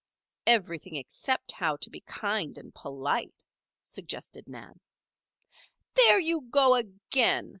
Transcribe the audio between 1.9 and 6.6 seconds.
be kind and polite," suggested Nan. "There you